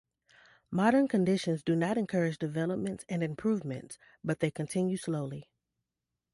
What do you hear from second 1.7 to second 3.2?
not encourage developments